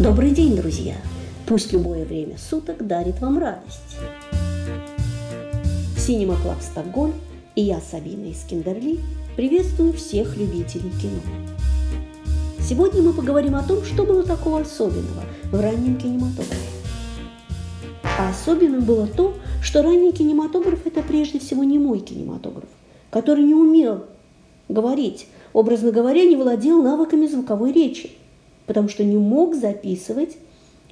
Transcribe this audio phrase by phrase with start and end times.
[0.00, 0.94] Добрый день, друзья!
[1.46, 3.98] Пусть любое время суток дарит вам радость.
[5.98, 7.12] Cinema Club Стокгольм
[7.54, 9.00] и я, Сабина Искендерли,
[9.36, 11.20] приветствую всех любителей кино.
[12.66, 16.56] Сегодня мы поговорим о том, что было такого особенного в раннем кинематографе.
[18.02, 22.70] А особенным было то, что ранний кинематограф– это прежде всего немой кинематограф,
[23.10, 24.06] который не умел
[24.70, 28.12] говорить, образно говоря, не владел навыками звуковой речи,
[28.70, 30.36] потому что не мог записывать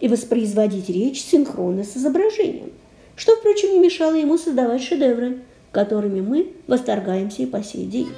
[0.00, 2.72] и воспроизводить речь синхронно с изображением,
[3.14, 8.08] что, впрочем, не мешало ему создавать шедевры, которыми мы восторгаемся и по сей день.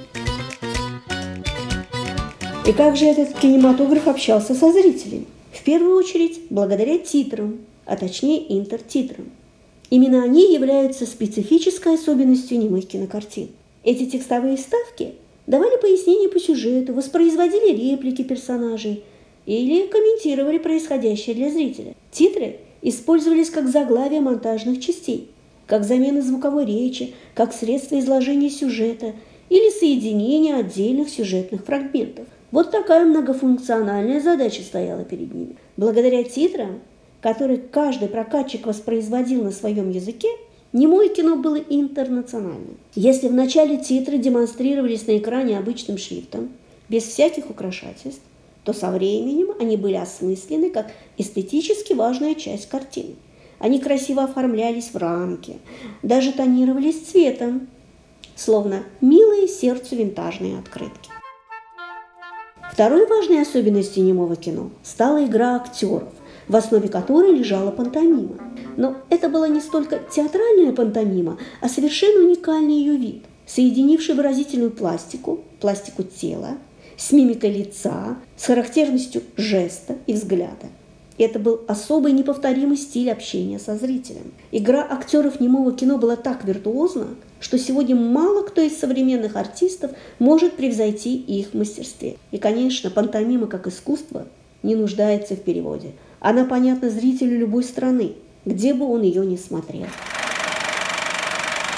[2.65, 5.27] И как же этот кинематограф общался со зрителями?
[5.51, 9.29] В первую очередь, благодаря титрам, а точнее интертитрам.
[9.91, 13.49] Именно они являются специфической особенностью немых кинокартин.
[13.83, 15.13] Эти текстовые вставки
[15.45, 19.03] давали пояснения по сюжету, воспроизводили реплики персонажей
[19.51, 21.93] или комментировали происходящее для зрителя.
[22.09, 25.29] Титры использовались как заглавие монтажных частей,
[25.67, 29.13] как замена звуковой речи, как средство изложения сюжета
[29.49, 32.27] или соединения отдельных сюжетных фрагментов.
[32.51, 35.57] Вот такая многофункциональная задача стояла перед ними.
[35.75, 36.79] Благодаря титрам,
[37.19, 40.29] которые каждый прокатчик воспроизводил на своем языке,
[40.73, 42.77] Немое кино было интернациональным.
[42.95, 46.47] Если в начале титры демонстрировались на экране обычным шрифтом,
[46.87, 48.23] без всяких украшательств,
[48.63, 53.15] то со временем они были осмыслены как эстетически важная часть картины.
[53.59, 55.57] Они красиво оформлялись в рамке,
[56.03, 57.67] даже тонировались цветом,
[58.35, 61.11] словно милые сердцу винтажные открытки.
[62.71, 66.09] Второй важной особенностью немого кино стала игра актеров,
[66.47, 68.37] в основе которой лежала пантомима.
[68.77, 75.41] Но это была не столько театральная пантомима, а совершенно уникальный ее вид, соединивший выразительную пластику,
[75.59, 76.57] пластику тела,
[77.01, 80.67] с мимикой лица, с характерностью жеста и взгляда.
[81.17, 84.31] Это был особый неповторимый стиль общения со зрителем.
[84.51, 87.07] Игра актеров немого кино была так виртуозна,
[87.39, 92.17] что сегодня мало кто из современных артистов может превзойти их мастерстве.
[92.29, 94.27] И, конечно, пантомима как искусство
[94.61, 95.93] не нуждается в переводе.
[96.19, 98.13] Она понятна зрителю любой страны,
[98.45, 99.87] где бы он ее ни смотрел.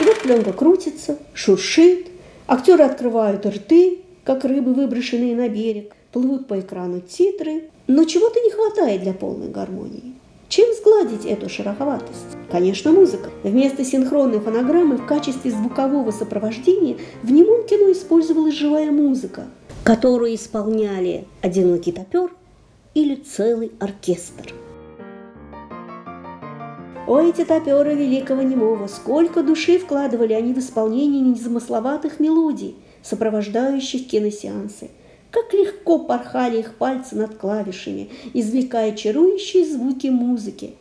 [0.01, 2.07] И вот пленка крутится, шуршит,
[2.45, 8.51] актеры открывают рты, как рыбы, выброшенные на берег, плывут по экрану титры, но чего-то не
[8.51, 10.13] хватает для полной гармонии.
[10.47, 12.37] Чем сгладить эту шероховатость?
[12.51, 13.31] Конечно, музыка.
[13.41, 19.45] Вместо синхронной фонограммы в качестве звукового сопровождения в немом кино использовалась живая музыка,
[19.83, 22.31] которую исполняли одинокий топер
[22.93, 24.53] или целый оркестр.
[27.07, 28.87] О, эти топеры великого немого!
[28.87, 34.89] Сколько души вкладывали они в исполнение незамысловатых мелодий, сопровождающих киносеансы.
[35.29, 40.75] Как легко порхали их пальцы над клавишами, извлекая чарующие звуки музыки,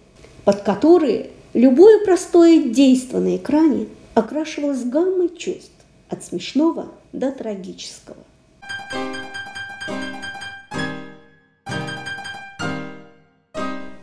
[0.44, 5.72] под которые любое простое действо на экране окрашивалось гаммой чувств
[6.08, 8.18] от смешного до трагического.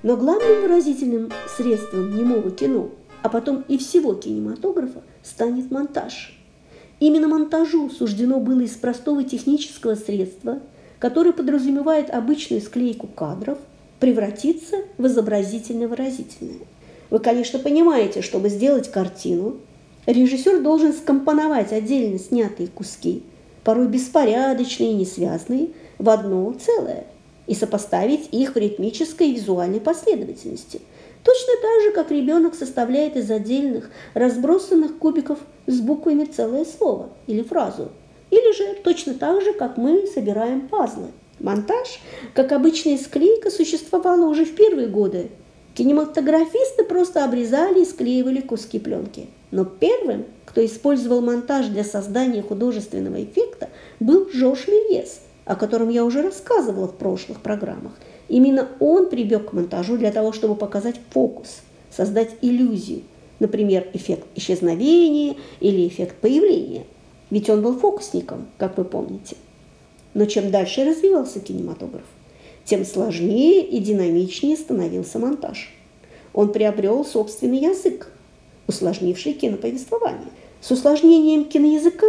[0.02, 2.90] Но главным выразительным средством немого кино,
[3.22, 6.39] а потом и всего кинематографа, станет монтаж.
[7.00, 10.60] Именно монтажу суждено было из простого технического средства,
[11.00, 13.58] которое подразумевает обычную склейку кадров,
[14.00, 16.60] превратиться в изобразительно-выразительное.
[17.10, 19.58] Вы, конечно, понимаете, чтобы сделать картину,
[20.06, 23.24] режиссер должен скомпоновать отдельно снятые куски,
[23.64, 27.06] порой беспорядочные и несвязные, в одно целое–
[27.50, 30.82] и сопоставить их в ритмической и визуальной последовательности.
[31.24, 37.44] Точно так же, как ребенок составляет из отдельных разбросанных кубиков с буквами целое слово или
[37.44, 37.90] фразу.
[38.32, 41.08] Или же точно так же, как мы собираем пазлы.
[41.40, 42.00] Монтаж,
[42.34, 45.30] как обычная склейка, существовала уже в первые годы.
[45.74, 49.28] Кинематографисты просто обрезали и склеивали куски пленки.
[49.52, 53.70] Но первым, кто использовал монтаж для создания художественного эффекта,
[54.00, 57.94] был Жорж Мельес– о котором я уже рассказывала в прошлых программах.
[58.30, 61.62] Именно он прибег к монтажу для того, чтобы показать фокус,
[61.92, 63.02] создать иллюзию,
[63.40, 66.86] например, эффект исчезновения или эффект появления.
[67.32, 69.36] Ведь он был фокусником, как вы помните.
[70.14, 72.06] Но чем дальше развивался кинематограф,
[72.66, 75.74] тем сложнее и динамичнее становился монтаж.
[76.34, 78.12] Он приобрел собственный язык,
[78.68, 80.30] усложнивший киноповествование.
[80.62, 82.06] С усложнением киноязыка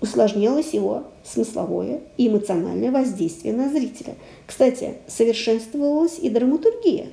[0.00, 4.14] усложнялось его смысловое и эмоциональное воздействие на зрителя.
[4.46, 7.06] Кстати, совершенствовалась и драматургия,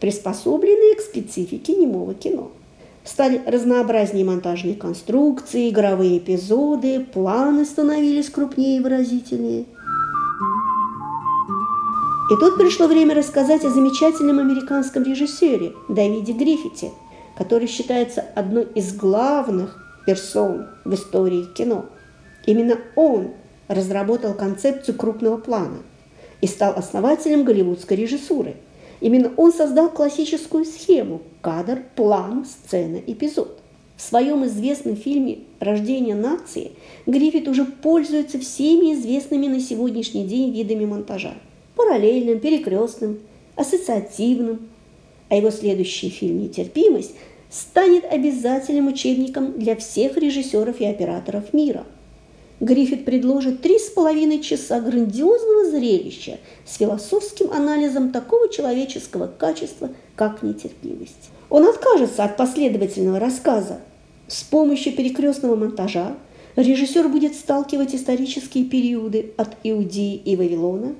[0.00, 2.50] приспособленная к специфике немого кино.
[3.04, 9.64] Стали разнообразнее монтажные конструкции, игровые эпизоды, планы становились крупнее и выразительнее.
[12.30, 16.90] И тут пришло время рассказать о замечательном американском режиссере Давиде Гриффите,
[17.38, 21.86] который считается одной из главных персон в истории кино.
[22.44, 23.30] Именно он
[23.68, 25.78] разработал концепцию крупного плана
[26.40, 28.56] и стал основателем голливудской режиссуры.
[29.00, 33.60] Именно он создал классическую схему– кадр, план, сцена, эпизод.
[33.96, 36.72] В своем известном фильме «Рождение нации»
[37.06, 41.34] Гриффит уже пользуется всеми известными на сегодняшний день видами монтажа–
[41.76, 43.20] параллельным, перекрестным,
[43.54, 44.68] ассоциативным.
[45.28, 47.14] А его следующий фильм «Нетерпимость»
[47.50, 51.84] станет обязательным учебником для всех режиссеров и операторов мира–
[52.60, 60.42] Гриффит предложит три с половиной часа грандиозного зрелища с философским анализом такого человеческого качества, как
[60.42, 61.30] нетерпимость.
[61.50, 63.80] Он откажется от последовательного рассказа.
[64.26, 66.16] С помощью перекрестного монтажа
[66.56, 70.96] режиссер будет сталкивать исторические периоды от Иудеи и Вавилона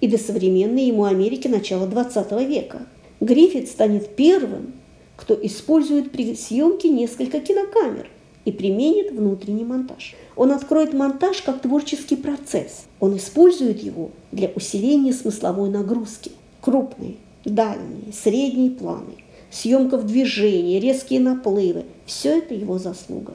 [0.00, 2.86] и до современной ему Америки начала XX века.
[3.20, 4.72] Гриффит станет первым,
[5.16, 8.08] кто использует при съемке несколько кинокамер
[8.46, 10.14] и применит внутренний монтаж.
[10.36, 12.84] Он откроет монтаж как творческий процесс.
[13.00, 16.30] Он использует его для усиления смысловой нагрузки.
[16.60, 17.14] Крупные,
[17.46, 19.14] дальние, средние планы,
[19.50, 23.34] съемка в движении, резкие наплывы– все это его заслуга.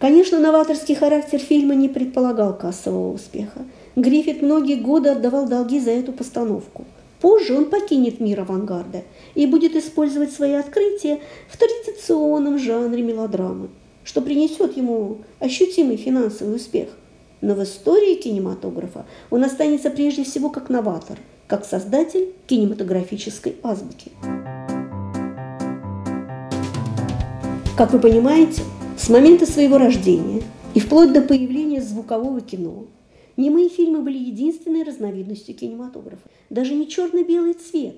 [0.00, 3.64] Конечно, новаторский характер фильма не предполагал кассового успеха.
[3.94, 6.86] Гриффит многие годы отдавал долги за эту постановку.
[7.20, 9.02] Позже он покинет мир авангарда
[9.34, 13.68] и будет использовать свои открытия в традиционном жанре мелодрамы–
[14.04, 16.88] что принесет ему ощутимый финансовый успех.
[17.40, 24.12] Но в истории кинематографа он останется прежде всего как новатор, как создатель кинематографической азбуки.
[27.76, 28.62] Как вы понимаете,
[28.96, 30.42] с момента своего рождения
[30.74, 32.86] и вплоть до появления звукового кино
[33.36, 36.22] немые фильмы были единственной разновидностью кинематографа.
[36.50, 37.96] Даже не черно-белый цвет,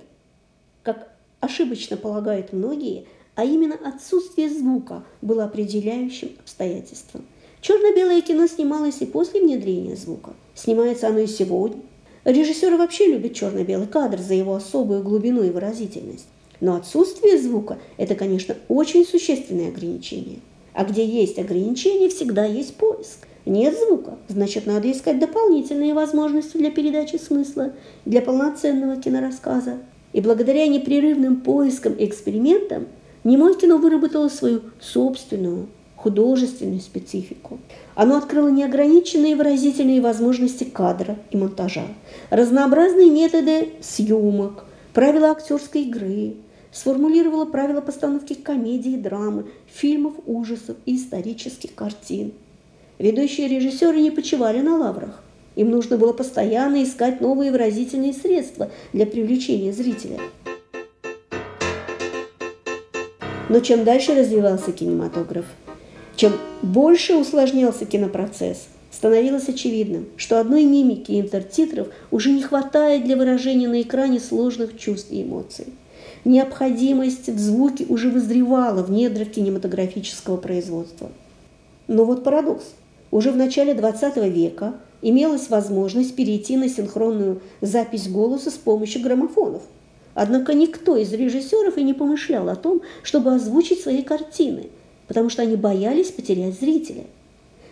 [0.82, 3.06] как ошибочно полагают многие,
[3.36, 7.25] а именно отсутствие звука было определяющим обстоятельством.
[7.60, 10.34] Черно-белое кино снималось и после внедрения звука.
[10.54, 11.81] Снимается оно и сегодня.
[12.25, 16.26] Режиссеры вообще любят черно-белый кадр за его особую глубину и выразительность.
[16.60, 20.38] Но отсутствие звука– это, конечно, очень существенное ограничение.
[20.72, 23.26] А где есть ограничения, всегда есть поиск.
[23.46, 27.72] Нет звука, значит, надо искать дополнительные возможности для передачи смысла,
[28.06, 29.78] для полноценного кинорассказа.
[30.14, 32.87] И благодаря непрерывным поискам и экспериментам–
[33.25, 37.59] Немое кино выработало свою собственную художественную специфику.
[37.94, 41.87] Оно открыло неограниченные выразительные возможности кадра и монтажа,
[42.29, 46.35] разнообразные методы съемок, правила актерской игры,
[46.71, 52.32] сформулировало правила постановки комедии, драмы, фильмов ужасов и исторических картин.
[52.99, 55.23] Ведущие режиссеры не почивали на лаврах.
[55.56, 60.21] Им нужно было постоянно искать новые выразительные средства для привлечения зрителя.
[63.54, 65.44] Но чем дальше развивался кинематограф,
[66.16, 73.16] чем больше усложнялся кинопроцесс, становилось очевидным, что одной мимики и интертитров уже не хватает для
[73.16, 75.66] выражения на экране сложных чувств и эмоций.
[76.24, 81.12] Необходимость в звуке уже вызревала в недрах кинематографического производства.
[81.86, 82.64] Но вот парадокс.
[83.12, 89.62] Уже в начале 20 века имелась возможность перейти на синхронную запись голоса с помощью граммофонов–
[90.14, 94.68] Однако никто из режиссеров и не помышлял о том, чтобы озвучить свои картины,
[95.09, 97.04] потому что они боялись потерять зрителя.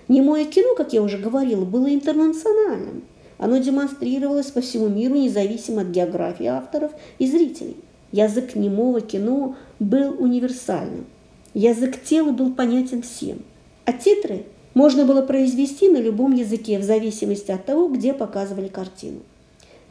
[0.09, 3.05] Немое кино, как я уже говорила, было интернациональным.
[3.39, 7.77] Оно демонстрировалось по всему миру независимо от географии авторов и зрителей.
[8.11, 11.07] Язык немого кино был универсальным.
[11.55, 13.39] Язык тела был понятен всем.
[13.85, 14.45] А титры
[14.75, 19.21] можно было произвести на любом языке в зависимости от того, где показывали картину.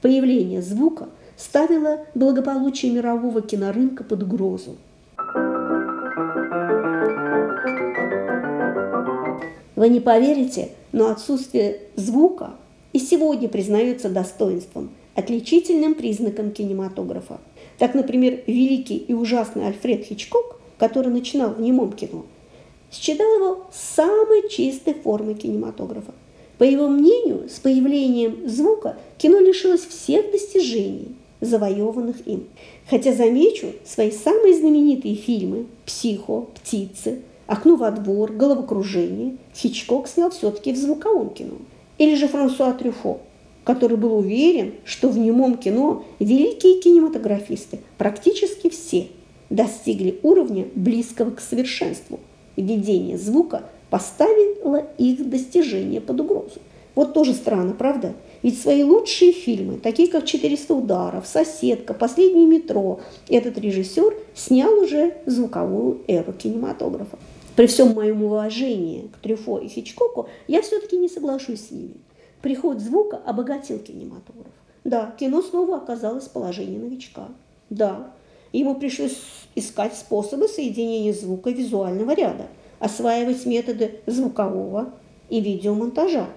[0.02, 1.08] Появление звука–
[1.42, 4.78] ставила благополучие мирового кинорынка под угрозу.
[9.76, 12.52] Вы не поверите, но отсутствие звука
[12.94, 17.40] и сегодня признается достоинством, отличительным признаком кинематографа.
[17.80, 22.26] Так, например, великий и ужасный Альфред Хичкок, который начинал в немом кино,
[22.92, 26.14] считал его самой чистой формой кинематографа.
[26.60, 32.48] По его мнению, с появлением звука кино лишилось всех достижений, завоеванных им.
[32.90, 40.72] Хотя замечу, свои самые знаменитые фильмы «Психо», «Птицы», «Окно во двор», «Головокружение» Хичкок снял все-таки
[40.72, 41.56] в звуковом кино.
[41.98, 43.20] Или же Франсуа Трюфо,
[43.64, 49.08] который был уверен, что в немом кино великие кинематографисты, практически все,
[49.50, 52.20] достигли уровня близкого к совершенству.
[52.56, 56.60] Введение звука поставило их достижение под угрозу.
[56.96, 58.14] Вот тоже странно, правда?
[58.44, 65.16] Ведь свои лучшие фильмы, такие как «400 ударов», «Соседка», «Последнее метро», этот режиссер снял уже
[65.28, 67.20] звуковую эру кинематографа.
[67.56, 71.96] При всем моем уважении к Трюфо и Хичкоку я все-таки не соглашусь с ними.
[72.42, 74.54] Приход звука обогатил кинематограф.
[74.84, 77.28] Да, кино снова оказалось в положении новичка.
[77.70, 78.12] Да,
[78.52, 79.18] ему пришлось
[79.54, 82.48] искать способы соединения звука и визуального ряда,
[82.80, 84.94] осваивать методы звукового
[85.30, 86.28] и видеомонтажа,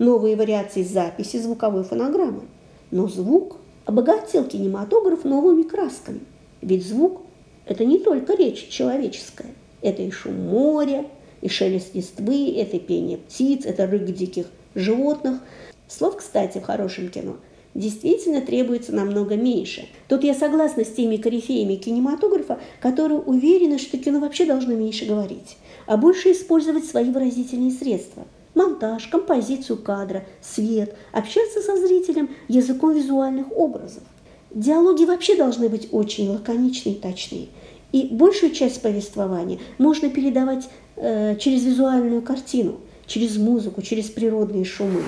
[0.00, 2.42] новые вариации записи звуковой фонограммы.
[2.90, 6.20] Но звук обогатил кинематограф новыми красками.
[6.62, 7.22] Ведь звук–
[7.66, 11.04] это не только речь человеческая, это и шум моря,
[11.42, 15.40] и шелест листвы, это пение птиц, это рык диких животных.
[15.86, 17.36] Слов, кстати, в хорошем кино
[17.74, 19.86] действительно требуется намного меньше.
[20.08, 25.56] Тут я согласна с теми корифеями кинематографа, которые уверены, что кино вообще должно меньше говорить,
[25.86, 33.46] а больше использовать свои выразительные средства– монтаж, композицию кадра, свет, общаться со зрителем языком визуальных
[33.56, 34.02] образов.
[34.50, 37.48] Диалоги вообще должны быть очень лаконичные и точные.
[37.92, 45.02] И большую часть повествования можно передавать э, через визуальную картину, через музыку, через природные шумы.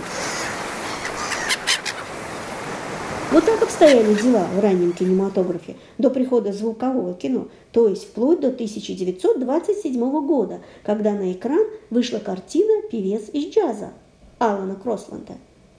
[3.33, 8.49] Вот так обстояли дела в раннем кинематографе до прихода звукового кино, то есть вплоть до
[8.49, 13.93] 1927 года, когда на экран вышла картина «Певец из джаза»
[14.39, 15.33] Алана Кросланда,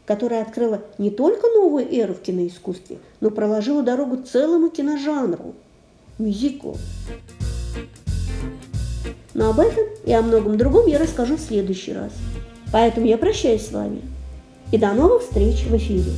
[0.07, 5.53] которая открыла не только новую эру в киноискусстве, но проложила дорогу целому киножанру–
[6.17, 6.75] мюзиклу.
[9.35, 12.13] Но об этом и о многом другом я расскажу в следующий раз.
[12.71, 14.01] Поэтому я прощаюсь с вами.
[14.71, 16.13] И до новых встреч в эфире.